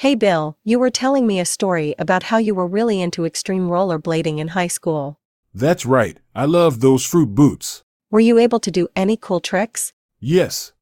[0.00, 3.68] Hey Bill, you were telling me a story about how you were really into extreme
[3.70, 5.18] rollerblading in high school.
[5.54, 7.82] That's right, I love those fruit boots.
[8.10, 9.94] Were you able to do any cool tricks?
[10.20, 10.74] Yes.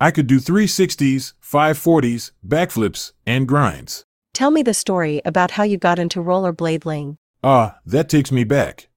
[0.00, 4.06] I could do 360s, 540s, backflips, and grinds.
[4.32, 7.18] Tell me the story about how you got into rollerblading.
[7.44, 8.88] Ah, that takes me back.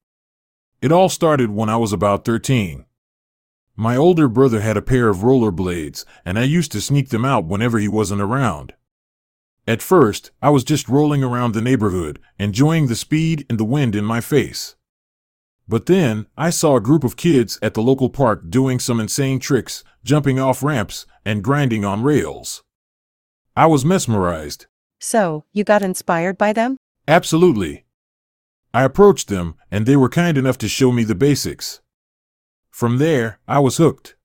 [0.82, 2.86] It all started when I was about 13.
[3.76, 7.44] My older brother had a pair of rollerblades, and I used to sneak them out
[7.44, 8.74] whenever he wasn't around.
[9.68, 13.96] At first, I was just rolling around the neighborhood, enjoying the speed and the wind
[13.96, 14.76] in my face.
[15.68, 19.40] But then, I saw a group of kids at the local park doing some insane
[19.40, 22.64] tricks, jumping off ramps, and grinding on rails.
[23.56, 24.68] I was mesmerized.
[25.00, 26.78] So, you got inspired by them?
[27.08, 27.86] Absolutely.
[28.72, 31.82] I approached them, and they were kind enough to show me the basics.
[32.70, 34.16] From there, I was hooked.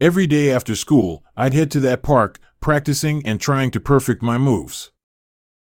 [0.00, 4.38] Every day after school, I'd head to that park, practicing and trying to perfect my
[4.38, 4.90] moves.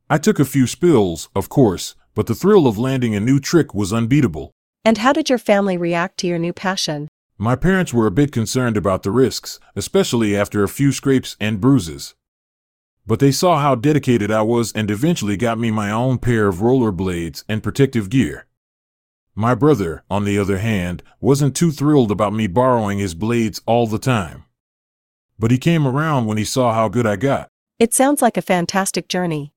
[0.08, 3.74] I took a few spills, of course, but the thrill of landing a new trick
[3.74, 4.52] was unbeatable.
[4.84, 7.08] And how did your family react to your new passion?
[7.38, 11.60] My parents were a bit concerned about the risks, especially after a few scrapes and
[11.60, 12.14] bruises.
[13.06, 16.56] But they saw how dedicated I was and eventually got me my own pair of
[16.56, 18.46] rollerblades and protective gear.
[19.34, 23.86] My brother, on the other hand, wasn't too thrilled about me borrowing his blades all
[23.86, 24.44] the time.
[25.38, 27.48] But he came around when he saw how good I got.
[27.78, 29.52] It sounds like a fantastic journey.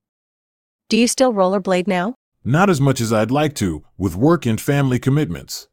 [0.90, 2.16] Do you still rollerblade now?
[2.44, 5.68] Not as much as I'd like to, with work and family commitments.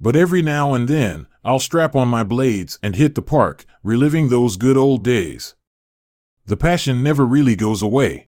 [0.00, 4.28] But every now and then, I'll strap on my blades and hit the park, reliving
[4.28, 5.54] those good old days.
[6.44, 8.26] The passion never really goes away.